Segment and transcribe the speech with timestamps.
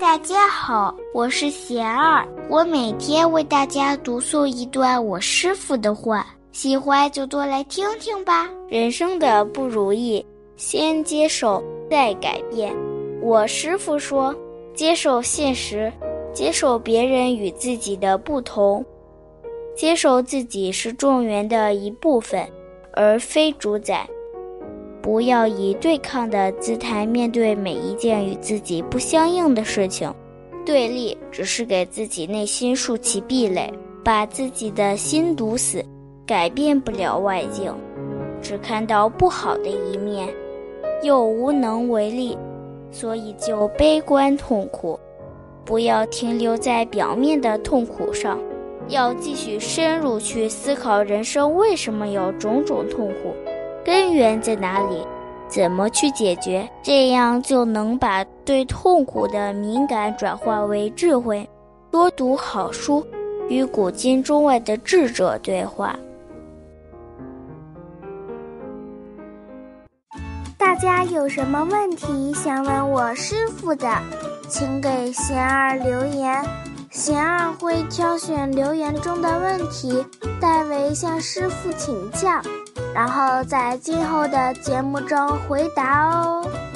[0.00, 8.48] 大家好，我是贤儿，我每天为大家读诵一段我师傅的话，喜欢就多来听听吧。
[8.66, 10.24] 人生的不如意，
[10.56, 12.74] 先接受再改变。
[13.20, 14.34] 我师傅说，
[14.74, 15.92] 接受现实，
[16.32, 18.82] 接受别人与自己的不同，
[19.76, 22.48] 接受自己是众缘的一部分，
[22.94, 24.08] 而非主宰。
[25.02, 30.12] 不要以对抗的姿态面对每一件与自己不相应的事情，
[30.64, 33.72] 对立只是给自己内心竖起壁垒，
[34.04, 35.82] 把自己的心堵死，
[36.26, 37.74] 改变不了外境，
[38.42, 40.28] 只看到不好的一面，
[41.02, 42.36] 又无能为力，
[42.90, 45.00] 所以就悲观痛苦。
[45.64, 48.38] 不要停留在表面的痛苦上，
[48.88, 53.34] 要继续深入去思考人生为什么有种种痛苦。
[53.84, 55.06] 根源在哪里？
[55.48, 56.68] 怎么去解决？
[56.80, 61.48] 这样就能把对痛苦的敏感转化为智慧。
[61.90, 63.04] 多读好书，
[63.48, 65.96] 与古今中外的智者对话。
[70.56, 73.88] 大家有什么问题想问我师傅的，
[74.48, 76.44] 请给贤儿留言，
[76.90, 80.06] 贤儿会挑选留言中的问题，
[80.40, 82.40] 代为向师傅请教。
[82.94, 86.69] 然后在今后的节目中回答哦。